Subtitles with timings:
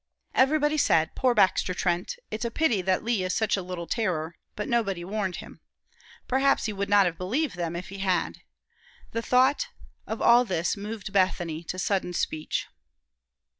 [0.33, 2.15] Everybody said, "Poor Baxter Trent!
[2.31, 5.61] It's a pity that Lee is such a little terror;" but no one warned him.
[6.27, 8.39] Perhaps he would not have believed them if they had.
[9.11, 9.67] The thought
[10.07, 12.65] of all this moved Bethany to sudden speech.